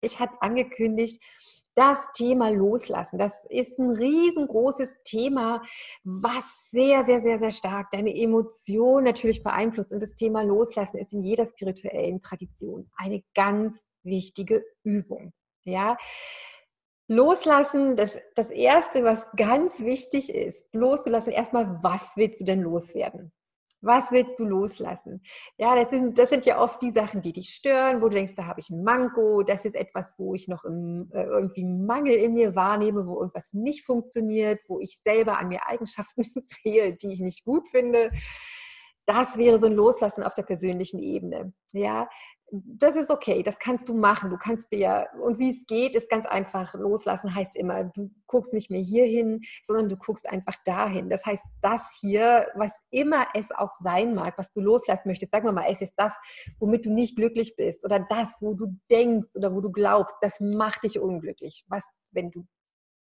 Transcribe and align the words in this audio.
Ich 0.00 0.20
hatte 0.20 0.40
angekündigt, 0.40 1.22
das 1.74 1.98
Thema 2.12 2.48
Loslassen, 2.48 3.18
das 3.18 3.44
ist 3.50 3.78
ein 3.78 3.90
riesengroßes 3.90 5.02
Thema, 5.04 5.62
was 6.02 6.70
sehr, 6.72 7.04
sehr, 7.04 7.20
sehr, 7.20 7.38
sehr 7.38 7.52
stark 7.52 7.92
deine 7.92 8.12
Emotionen 8.16 9.04
natürlich 9.04 9.44
beeinflusst. 9.44 9.92
Und 9.92 10.02
das 10.02 10.16
Thema 10.16 10.42
Loslassen 10.42 10.98
ist 10.98 11.12
in 11.12 11.22
jeder 11.22 11.46
spirituellen 11.46 12.20
Tradition 12.20 12.90
eine 12.96 13.22
ganz 13.32 13.86
wichtige 14.02 14.64
Übung. 14.82 15.32
Ja, 15.62 15.96
Loslassen, 17.06 17.96
das, 17.96 18.16
das 18.34 18.50
Erste, 18.50 19.04
was 19.04 19.24
ganz 19.36 19.78
wichtig 19.80 20.34
ist, 20.34 20.68
loszulassen, 20.74 21.32
erstmal, 21.32 21.78
was 21.82 22.16
willst 22.16 22.40
du 22.40 22.44
denn 22.44 22.60
loswerden? 22.60 23.32
Was 23.80 24.10
willst 24.10 24.38
du 24.38 24.44
loslassen? 24.44 25.22
Ja, 25.56 25.76
das 25.76 25.90
sind, 25.90 26.18
das 26.18 26.30
sind 26.30 26.44
ja 26.46 26.60
oft 26.60 26.82
die 26.82 26.90
Sachen, 26.90 27.22
die 27.22 27.32
dich 27.32 27.50
stören, 27.50 28.02
wo 28.02 28.08
du 28.08 28.16
denkst, 28.16 28.34
da 28.34 28.46
habe 28.46 28.60
ich 28.60 28.70
ein 28.70 28.82
Manko, 28.82 29.44
das 29.44 29.64
ist 29.64 29.76
etwas, 29.76 30.14
wo 30.18 30.34
ich 30.34 30.48
noch 30.48 30.64
im, 30.64 31.08
äh, 31.12 31.22
irgendwie 31.24 31.64
Mangel 31.64 32.14
in 32.14 32.34
mir 32.34 32.56
wahrnehme, 32.56 33.06
wo 33.06 33.20
irgendwas 33.20 33.52
nicht 33.52 33.84
funktioniert, 33.84 34.60
wo 34.66 34.80
ich 34.80 34.98
selber 35.04 35.38
an 35.38 35.48
mir 35.48 35.66
Eigenschaften 35.66 36.24
sehe, 36.42 36.94
die 36.94 37.12
ich 37.12 37.20
nicht 37.20 37.44
gut 37.44 37.68
finde. 37.68 38.10
Das 39.06 39.36
wäre 39.36 39.58
so 39.58 39.66
ein 39.66 39.74
Loslassen 39.74 40.22
auf 40.22 40.34
der 40.34 40.42
persönlichen 40.42 40.98
Ebene. 40.98 41.52
Ja, 41.72 42.08
das 42.50 42.96
ist 42.96 43.10
okay, 43.10 43.42
das 43.42 43.58
kannst 43.58 43.88
du 43.88 43.94
machen. 43.94 44.30
Du 44.30 44.38
kannst 44.38 44.72
dir 44.72 44.78
ja, 44.78 45.12
und 45.20 45.38
wie 45.38 45.50
es 45.50 45.66
geht, 45.66 45.94
ist 45.94 46.08
ganz 46.08 46.26
einfach. 46.26 46.74
Loslassen 46.74 47.34
heißt 47.34 47.56
immer, 47.56 47.84
du 47.84 48.10
guckst 48.26 48.52
nicht 48.52 48.70
mehr 48.70 48.80
hier 48.80 49.04
hin, 49.04 49.40
sondern 49.62 49.88
du 49.88 49.96
guckst 49.96 50.28
einfach 50.28 50.54
dahin. 50.64 51.10
Das 51.10 51.26
heißt, 51.26 51.44
das 51.60 51.82
hier, 52.00 52.48
was 52.54 52.72
immer 52.90 53.26
es 53.34 53.50
auch 53.50 53.72
sein 53.80 54.14
mag, 54.14 54.38
was 54.38 54.50
du 54.52 54.60
loslassen 54.60 55.08
möchtest, 55.08 55.32
sagen 55.32 55.46
wir 55.46 55.52
mal, 55.52 55.70
es 55.70 55.80
ist 55.80 55.94
das, 55.96 56.12
womit 56.58 56.86
du 56.86 56.92
nicht 56.92 57.16
glücklich 57.16 57.54
bist 57.56 57.84
oder 57.84 58.00
das, 58.00 58.40
wo 58.40 58.54
du 58.54 58.78
denkst 58.90 59.28
oder 59.36 59.54
wo 59.54 59.60
du 59.60 59.70
glaubst, 59.70 60.16
das 60.22 60.40
macht 60.40 60.84
dich 60.84 60.98
unglücklich. 60.98 61.64
Was, 61.68 61.84
wenn 62.10 62.30
du 62.30 62.40
ein 62.40 62.48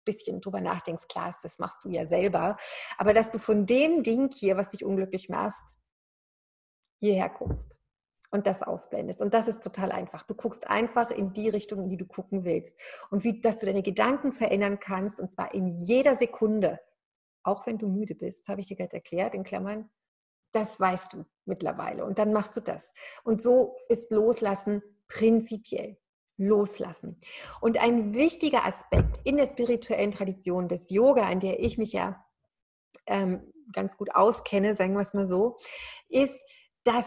bisschen 0.04 0.40
drüber 0.40 0.60
nachdenkst, 0.60 1.08
klar 1.08 1.30
ist, 1.30 1.42
das 1.42 1.58
machst 1.58 1.82
du 1.84 1.88
ja 1.88 2.06
selber. 2.06 2.56
Aber 2.98 3.14
dass 3.14 3.30
du 3.30 3.38
von 3.38 3.64
dem 3.64 4.02
Ding 4.02 4.30
hier, 4.32 4.56
was 4.56 4.68
dich 4.68 4.84
unglücklich 4.84 5.30
macht, 5.30 5.64
hierher 6.98 7.30
guckst 7.30 7.80
und 8.30 8.46
das 8.46 8.62
ausblendest. 8.62 9.20
Und 9.20 9.34
das 9.34 9.48
ist 9.48 9.62
total 9.62 9.92
einfach. 9.92 10.22
Du 10.24 10.34
guckst 10.34 10.68
einfach 10.68 11.10
in 11.10 11.32
die 11.32 11.48
Richtung, 11.48 11.82
in 11.82 11.90
die 11.90 11.96
du 11.96 12.06
gucken 12.06 12.44
willst. 12.44 12.78
Und 13.10 13.24
wie, 13.24 13.40
dass 13.40 13.58
du 13.58 13.66
deine 13.66 13.82
Gedanken 13.82 14.32
verändern 14.32 14.78
kannst, 14.78 15.20
und 15.20 15.32
zwar 15.32 15.52
in 15.54 15.68
jeder 15.68 16.16
Sekunde. 16.16 16.80
Auch 17.42 17.66
wenn 17.66 17.78
du 17.78 17.88
müde 17.88 18.14
bist, 18.14 18.48
habe 18.48 18.60
ich 18.60 18.68
dir 18.68 18.76
gerade 18.76 18.96
erklärt, 18.96 19.34
in 19.34 19.44
Klammern. 19.44 19.90
Das 20.52 20.78
weißt 20.78 21.12
du 21.12 21.24
mittlerweile. 21.44 22.04
Und 22.04 22.18
dann 22.18 22.32
machst 22.32 22.56
du 22.56 22.60
das. 22.60 22.92
Und 23.24 23.42
so 23.42 23.76
ist 23.88 24.10
Loslassen 24.10 24.82
prinzipiell. 25.08 25.96
Loslassen. 26.36 27.20
Und 27.60 27.78
ein 27.78 28.14
wichtiger 28.14 28.64
Aspekt 28.64 29.20
in 29.24 29.36
der 29.36 29.46
spirituellen 29.46 30.10
Tradition 30.10 30.68
des 30.68 30.88
Yoga, 30.88 31.26
an 31.26 31.40
der 31.40 31.60
ich 31.60 31.76
mich 31.76 31.92
ja 31.92 32.24
ähm, 33.06 33.52
ganz 33.72 33.96
gut 33.98 34.14
auskenne, 34.14 34.74
sagen 34.74 34.94
wir 34.94 35.02
es 35.02 35.12
mal 35.12 35.28
so, 35.28 35.58
ist, 36.08 36.42
dass 36.82 37.06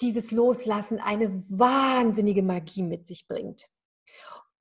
dieses 0.00 0.30
Loslassen 0.30 1.00
eine 1.00 1.30
wahnsinnige 1.48 2.42
Magie 2.42 2.82
mit 2.82 3.06
sich 3.06 3.26
bringt. 3.28 3.68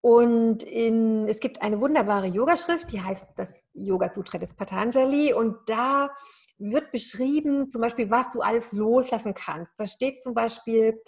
Und 0.02 0.64
in, 0.64 1.30
es 1.30 1.40
gibt 1.40 1.62
eine 1.62 1.80
wunderbare 1.80 2.28
Yogaschrift, 2.28 2.92
die 2.92 3.02
heißt 3.02 3.26
das 3.38 3.50
Yoga 3.74 4.12
Sutra 4.12 4.38
des 4.38 4.54
Patanjali. 4.54 5.34
Und 5.34 5.58
da 5.68 6.10
wird 6.58 6.92
beschrieben, 6.92 7.70
zum 7.70 7.82
Beispiel, 7.82 8.12
was 8.12 8.30
du 8.32 8.42
alles 8.42 8.74
loslassen 8.74 9.34
kannst. 9.34 9.72
Da 9.78 9.86
steht 9.86 10.22
zum 10.22 10.34
Beispiel, 10.34 11.02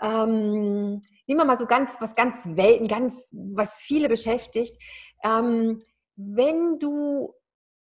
ähm, 0.00 1.00
nehmen 1.26 1.40
wir 1.40 1.44
mal 1.44 1.58
so 1.58 1.66
ganz, 1.66 1.92
was 2.00 2.16
ganz 2.16 2.36
Welten, 2.44 2.88
ganz, 2.88 3.30
was 3.32 3.78
viele 3.78 4.08
beschäftigt. 4.08 4.76
Ähm, 5.22 5.78
wenn 6.16 6.80
du 6.80 7.34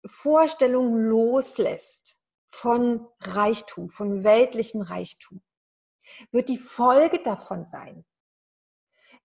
Vorstellungen 0.07 1.07
loslässt 1.07 2.17
von 2.51 3.05
Reichtum, 3.21 3.89
von 3.89 4.23
weltlichem 4.23 4.81
Reichtum, 4.81 5.41
wird 6.31 6.49
die 6.49 6.57
Folge 6.57 7.21
davon 7.23 7.67
sein, 7.67 8.05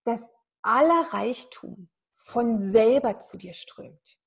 dass 0.04 0.32
aller 0.62 1.12
Reichtum 1.12 1.90
von 2.14 2.58
selber 2.58 3.18
zu 3.18 3.36
dir 3.36 3.52
strömt. 3.52 4.18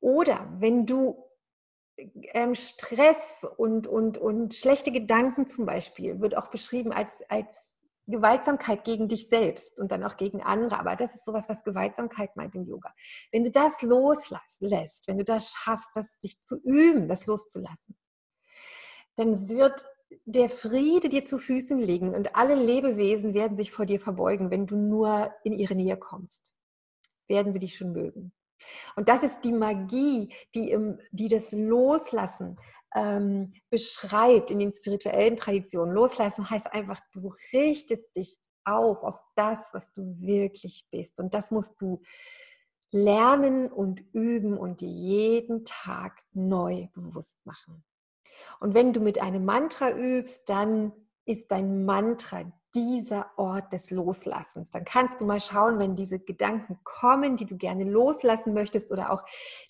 Oder 0.00 0.48
wenn 0.58 0.86
du 0.86 1.24
ähm, 1.96 2.54
Stress 2.54 3.46
und, 3.56 3.86
und, 3.86 4.18
und 4.18 4.54
schlechte 4.54 4.92
Gedanken 4.92 5.46
zum 5.46 5.66
Beispiel, 5.66 6.20
wird 6.20 6.36
auch 6.36 6.48
beschrieben 6.48 6.92
als, 6.92 7.22
als 7.28 7.76
Gewaltsamkeit 8.06 8.84
gegen 8.84 9.08
dich 9.08 9.28
selbst 9.28 9.80
und 9.80 9.90
dann 9.90 10.04
auch 10.04 10.16
gegen 10.16 10.42
andere. 10.42 10.78
Aber 10.78 10.94
das 10.94 11.14
ist 11.14 11.24
sowas, 11.24 11.48
was 11.48 11.64
Gewaltsamkeit 11.64 12.36
meint 12.36 12.54
im 12.54 12.66
Yoga. 12.66 12.94
Wenn 13.32 13.44
du 13.44 13.50
das 13.50 13.82
loslässt, 13.82 15.08
wenn 15.08 15.18
du 15.18 15.24
das 15.24 15.50
schaffst, 15.50 15.90
das 15.94 16.06
dich 16.20 16.40
zu 16.42 16.60
üben, 16.62 17.08
das 17.08 17.26
loszulassen, 17.26 17.96
dann 19.16 19.48
wird 19.48 19.86
der 20.24 20.48
Friede 20.48 21.08
dir 21.08 21.24
zu 21.24 21.38
Füßen 21.38 21.78
liegen 21.78 22.14
und 22.14 22.34
alle 22.36 22.54
Lebewesen 22.54 23.34
werden 23.34 23.56
sich 23.56 23.70
vor 23.70 23.86
dir 23.86 24.00
verbeugen, 24.00 24.50
wenn 24.50 24.66
du 24.66 24.76
nur 24.76 25.32
in 25.44 25.52
ihre 25.52 25.74
Nähe 25.74 25.96
kommst. 25.96 26.54
Werden 27.28 27.52
sie 27.52 27.58
dich 27.58 27.76
schon 27.76 27.92
mögen. 27.92 28.32
Und 28.96 29.08
das 29.08 29.22
ist 29.22 29.40
die 29.40 29.52
Magie, 29.52 30.32
die, 30.54 30.70
im, 30.70 30.98
die 31.10 31.28
das 31.28 31.52
Loslassen 31.52 32.56
ähm, 32.94 33.52
beschreibt 33.70 34.50
in 34.50 34.58
den 34.58 34.72
spirituellen 34.72 35.36
Traditionen. 35.36 35.94
Loslassen 35.94 36.48
heißt 36.48 36.72
einfach, 36.72 37.00
du 37.12 37.32
richtest 37.52 38.16
dich 38.16 38.38
auf, 38.64 39.02
auf 39.02 39.20
das, 39.34 39.58
was 39.72 39.92
du 39.92 40.02
wirklich 40.20 40.86
bist. 40.90 41.20
Und 41.20 41.34
das 41.34 41.50
musst 41.50 41.80
du 41.80 42.00
lernen 42.90 43.70
und 43.70 44.02
üben 44.14 44.56
und 44.56 44.80
dir 44.80 44.88
jeden 44.88 45.64
Tag 45.64 46.22
neu 46.32 46.88
bewusst 46.94 47.44
machen. 47.44 47.84
Und 48.60 48.74
wenn 48.74 48.92
du 48.92 49.00
mit 49.00 49.20
einem 49.20 49.44
Mantra 49.44 49.90
übst, 49.90 50.48
dann 50.48 50.92
ist 51.24 51.50
dein 51.50 51.84
Mantra 51.84 52.44
dieser 52.74 53.30
Ort 53.36 53.72
des 53.72 53.90
Loslassens. 53.90 54.70
Dann 54.70 54.84
kannst 54.84 55.20
du 55.20 55.24
mal 55.24 55.40
schauen, 55.40 55.78
wenn 55.78 55.96
diese 55.96 56.18
Gedanken 56.18 56.78
kommen, 56.84 57.36
die 57.36 57.46
du 57.46 57.56
gerne 57.56 57.84
loslassen 57.84 58.52
möchtest 58.52 58.92
oder 58.92 59.10
auch 59.10 59.24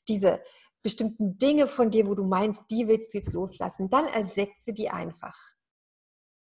diese 0.09 0.41
bestimmten 0.83 1.39
Dinge 1.39 1.69
von 1.69 1.91
dir, 1.91 2.07
wo 2.07 2.15
du 2.15 2.25
meinst, 2.25 2.65
die 2.71 2.89
willst 2.89 3.13
du 3.13 3.19
jetzt 3.19 3.33
loslassen, 3.33 3.89
dann 3.91 4.07
ersetze 4.07 4.73
die 4.73 4.91
einfach. 4.91 5.37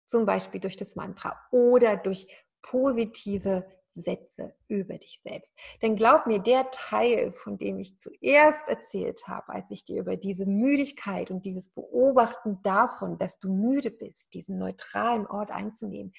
Zum 0.07 0.25
Beispiel 0.25 0.59
durch 0.59 0.77
das 0.77 0.95
Mantra 0.95 1.39
oder 1.51 1.97
durch 1.97 2.27
positive 2.61 3.65
Sätze 3.95 4.55
über 4.67 4.97
dich 4.97 5.19
selbst. 5.21 5.53
Denn 5.81 5.95
glaub 5.95 6.25
mir, 6.25 6.39
der 6.39 6.69
Teil, 6.71 7.33
von 7.33 7.57
dem 7.57 7.79
ich 7.79 7.97
zuerst 7.97 8.67
erzählt 8.67 9.27
habe, 9.27 9.49
als 9.49 9.69
ich 9.69 9.83
dir 9.83 9.99
über 9.99 10.15
diese 10.15 10.45
Müdigkeit 10.45 11.31
und 11.31 11.45
dieses 11.45 11.69
Beobachten 11.69 12.61
davon, 12.63 13.17
dass 13.17 13.39
du 13.39 13.53
müde 13.53 13.91
bist, 13.91 14.33
diesen 14.33 14.57
neutralen 14.57 15.27
Ort 15.27 15.51
einzunehmen, 15.51 16.13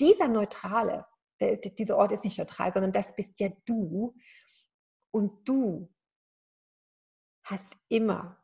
dieser 0.00 0.28
neutrale, 0.28 1.06
der 1.40 1.52
ist, 1.52 1.78
dieser 1.78 1.96
Ort 1.96 2.12
ist 2.12 2.24
nicht 2.24 2.38
neutral, 2.38 2.72
sondern 2.72 2.92
das 2.92 3.14
bist 3.14 3.38
ja 3.40 3.48
du. 3.66 4.14
Und 5.10 5.48
du 5.48 5.88
hast 7.42 7.68
immer 7.88 8.36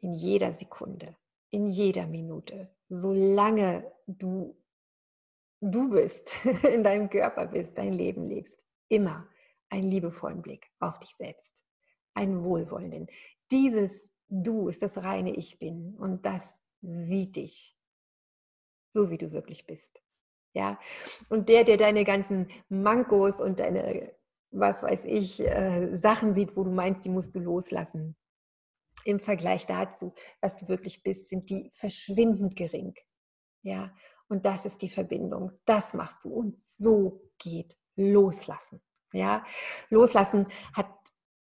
in 0.00 0.14
jeder 0.14 0.52
Sekunde, 0.54 1.16
in 1.50 1.66
jeder 1.68 2.06
Minute, 2.06 2.74
solange 2.88 3.90
du 4.06 4.56
du 5.72 5.90
bist, 5.90 6.30
in 6.64 6.84
deinem 6.84 7.08
Körper 7.10 7.46
bist, 7.46 7.76
dein 7.76 7.92
Leben 7.92 8.28
lebst, 8.28 8.66
immer 8.88 9.28
einen 9.68 9.90
liebevollen 9.90 10.42
Blick 10.42 10.70
auf 10.80 10.98
dich 11.00 11.14
selbst, 11.16 11.64
einen 12.14 12.42
wohlwollenden. 12.44 13.08
Dieses 13.50 13.90
Du 14.28 14.68
ist 14.68 14.82
das 14.82 14.98
reine 14.98 15.36
Ich 15.36 15.58
bin 15.58 15.96
und 15.96 16.24
das 16.24 16.58
sieht 16.80 17.36
dich, 17.36 17.78
so 18.92 19.10
wie 19.10 19.18
du 19.18 19.32
wirklich 19.32 19.66
bist. 19.66 20.02
Ja, 20.54 20.78
und 21.28 21.48
der, 21.48 21.64
der 21.64 21.76
deine 21.76 22.04
ganzen 22.04 22.50
Mankos 22.68 23.40
und 23.40 23.60
deine, 23.60 24.14
was 24.50 24.82
weiß 24.82 25.04
ich, 25.04 25.40
äh, 25.40 25.96
Sachen 25.96 26.34
sieht, 26.34 26.56
wo 26.56 26.64
du 26.64 26.70
meinst, 26.70 27.04
die 27.04 27.08
musst 27.08 27.34
du 27.34 27.40
loslassen, 27.40 28.16
im 29.04 29.20
Vergleich 29.20 29.66
dazu, 29.66 30.14
was 30.40 30.56
du 30.56 30.68
wirklich 30.68 31.02
bist, 31.02 31.28
sind 31.28 31.50
die 31.50 31.70
verschwindend 31.74 32.56
gering. 32.56 32.94
Ja, 33.62 33.94
Und 34.28 34.46
das 34.46 34.64
ist 34.64 34.82
die 34.82 34.88
Verbindung. 34.88 35.52
Das 35.64 35.94
machst 35.94 36.24
du. 36.24 36.30
Und 36.30 36.60
so 36.60 37.22
geht 37.38 37.76
loslassen. 37.96 38.80
Ja, 39.12 39.44
loslassen 39.90 40.48
hat 40.74 40.88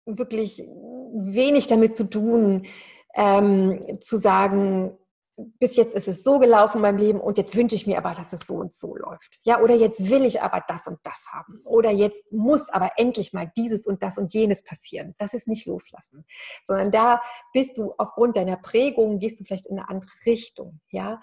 wirklich 0.05 0.59
wenig 0.59 1.67
damit 1.67 1.97
zu 1.97 2.11
tun, 2.11 2.67
ähm, 3.15 3.99
zu 4.01 4.19
sagen, 4.19 4.99
bis 5.37 5.77
jetzt 5.77 5.95
ist 5.95 6.07
es 6.07 6.23
so 6.23 6.39
gelaufen 6.39 6.77
in 6.79 6.83
meinem 6.83 6.99
Leben 6.99 7.21
und 7.21 7.39
jetzt 7.39 7.57
wünsche 7.57 7.75
ich 7.75 7.87
mir 7.87 7.99
aber, 7.99 8.15
dass 8.15 8.33
es 8.33 8.47
so 8.47 8.55
und 8.55 8.73
so 8.73 8.95
läuft. 8.95 9.41
Ja, 9.43 9.61
oder 9.61 9.75
jetzt 9.75 10.09
will 10.09 10.25
ich 10.25 10.41
aber 10.41 10.63
das 10.69 10.87
und 10.87 10.99
das 11.03 11.27
haben. 11.33 11.61
Oder 11.65 11.91
jetzt 11.91 12.31
muss 12.31 12.69
aber 12.69 12.93
endlich 12.97 13.33
mal 13.33 13.51
dieses 13.57 13.87
und 13.87 14.03
das 14.03 14.17
und 14.17 14.33
jenes 14.33 14.63
passieren. 14.63 15.15
Das 15.19 15.35
ist 15.35 15.49
nicht 15.49 15.67
loslassen, 15.67 16.25
sondern 16.67 16.93
da 16.93 17.21
bist 17.53 17.79
du 17.79 17.95
aufgrund 17.99 18.37
deiner 18.37 18.57
Prägung, 18.57 19.19
gehst 19.19 19.41
du 19.41 19.45
vielleicht 19.45 19.67
in 19.67 19.79
eine 19.79 19.89
andere 19.89 20.11
Richtung. 20.25 20.81
Ja, 20.91 21.21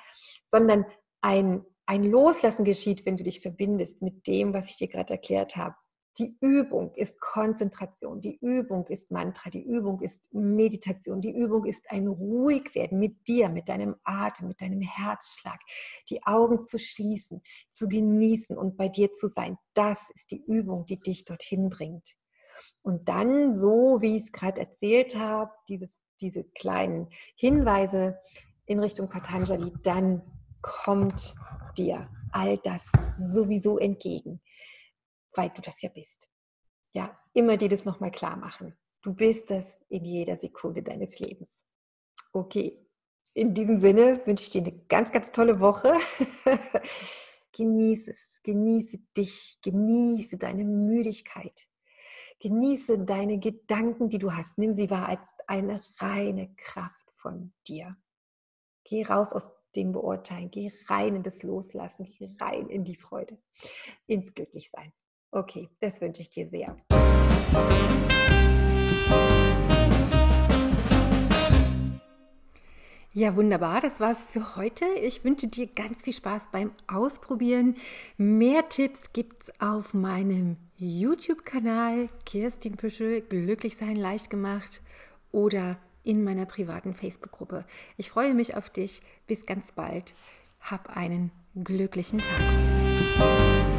sondern 0.48 0.86
ein, 1.22 1.64
ein 1.86 2.04
Loslassen 2.04 2.66
geschieht, 2.66 3.06
wenn 3.06 3.18
du 3.18 3.24
dich 3.24 3.42
verbindest 3.42 4.02
mit 4.02 4.28
dem, 4.28 4.54
was 4.54 4.70
ich 4.70 4.78
dir 4.78 4.88
gerade 4.88 5.14
erklärt 5.14 5.56
habe. 5.56 5.76
Die 6.18 6.36
Übung 6.42 6.94
ist 6.96 7.22
Konzentration, 7.22 8.20
die 8.20 8.38
Übung 8.42 8.86
ist 8.88 9.12
Mantra, 9.12 9.50
die 9.50 9.64
Übung 9.64 10.02
ist 10.02 10.28
Meditation, 10.34 11.22
die 11.22 11.32
Übung 11.32 11.64
ist 11.64 11.90
ein 11.90 12.08
Ruhigwerden 12.08 13.00
mit 13.00 13.28
dir, 13.30 13.48
mit 13.48 13.70
deinem 13.70 13.96
Atem, 14.04 14.50
mit 14.50 14.60
deinem 14.60 14.82
Herzschlag, 14.82 15.62
die 16.10 16.22
Augen 16.24 16.64
zu 16.64 16.80
schließen, 16.80 17.42
zu 17.70 17.88
genießen 17.88 18.58
und 18.58 18.76
bei 18.76 18.90
dir 18.90 19.14
zu 19.14 19.30
sein. 19.30 19.58
Das 19.74 20.00
ist 20.14 20.32
die 20.32 20.44
Übung, 20.46 20.86
die 20.86 21.00
dich 21.00 21.24
dorthin 21.24 21.70
bringt. 21.70 22.18
Und 22.84 23.08
dann, 23.08 23.56
so 23.56 24.02
wie 24.02 24.18
ich 24.18 24.24
es 24.24 24.32
gerade 24.34 24.60
erzählt 24.60 25.16
habe, 25.16 25.52
dieses, 25.70 26.04
diese 26.20 26.44
kleinen 26.44 27.08
Hinweise 27.36 28.20
in 28.66 28.80
Richtung 28.80 29.08
Patanjali, 29.08 29.72
dann 29.84 30.22
kommt 30.62 31.36
dir 31.78 32.10
all 32.32 32.58
das 32.58 32.86
sowieso 33.18 33.78
entgegen 33.78 34.42
weil 35.34 35.50
du 35.50 35.62
das 35.62 35.82
ja 35.82 35.90
bist. 35.90 36.30
Ja, 36.94 37.18
immer 37.34 37.58
dir 37.58 37.70
das 37.70 37.86
nochmal 37.86 38.12
klar 38.12 38.36
machen. 38.36 38.78
Du 39.02 39.14
bist 39.14 39.50
das 39.50 39.84
in 39.90 40.06
jeder 40.06 40.38
Sekunde 40.38 40.84
deines 40.84 41.20
Lebens. 41.20 41.66
Okay, 42.34 42.86
in 43.34 43.54
diesem 43.54 43.80
Sinne 43.80 44.22
wünsche 44.26 44.44
ich 44.44 44.50
dir 44.52 44.62
eine 44.62 44.78
ganz, 44.88 45.12
ganz 45.12 45.32
tolle 45.32 45.60
Woche. 45.60 45.94
genieße 47.54 48.12
es, 48.12 48.42
genieße 48.44 49.00
dich, 49.18 49.60
genieße 49.62 50.38
deine 50.38 50.64
Müdigkeit. 50.64 51.68
Genieße 52.40 53.00
deine 53.00 53.40
Gedanken, 53.40 54.10
die 54.10 54.18
du 54.18 54.34
hast. 54.34 54.58
Nimm 54.58 54.74
sie 54.74 54.90
wahr 54.90 55.08
als 55.08 55.28
eine 55.48 55.82
reine 56.00 56.54
Kraft 56.56 57.12
von 57.12 57.54
dir. 57.68 57.96
Geh 58.84 59.04
raus 59.04 59.32
aus 59.32 59.50
dem 59.76 59.92
Beurteilen, 59.92 60.52
geh 60.52 60.72
rein 60.88 61.16
in 61.16 61.24
das 61.24 61.44
Loslassen, 61.44 62.06
geh 62.18 62.30
rein 62.40 62.68
in 62.68 62.84
die 62.84 62.96
Freude, 62.96 63.38
ins 64.08 64.34
Glücklichsein. 64.34 64.92
Okay, 65.32 65.70
das 65.80 66.02
wünsche 66.02 66.22
ich 66.22 66.30
dir 66.30 66.48
sehr. 66.48 66.76
Ja, 73.14 73.36
wunderbar. 73.36 73.82
Das 73.82 74.00
war's 74.00 74.24
für 74.24 74.56
heute. 74.56 74.86
Ich 74.86 75.26
wünsche 75.26 75.48
dir 75.48 75.68
ganz 75.68 76.02
viel 76.02 76.14
Spaß 76.14 76.48
beim 76.52 76.72
Ausprobieren. 76.88 77.76
Mehr 78.18 78.70
Tipps 78.70 79.12
gibt's 79.12 79.52
auf 79.60 79.94
meinem 79.94 80.56
YouTube-Kanal 80.78 82.08
Kirstin 82.26 82.78
Püschel, 82.78 83.20
Glücklich 83.22 83.76
sein 83.76 83.98
leicht 83.98 84.30
gemacht 84.30 84.82
oder 85.34 85.78
in 86.04 86.24
meiner 86.24 86.46
privaten 86.46 86.94
Facebook-Gruppe. 86.94 87.66
Ich 87.98 88.10
freue 88.10 88.34
mich 88.34 88.56
auf 88.56 88.70
dich. 88.70 89.02
Bis 89.28 89.46
ganz 89.46 89.72
bald. 89.72 90.14
Hab 90.60 90.96
einen 90.96 91.32
glücklichen 91.56 92.20
Tag. 92.20 93.71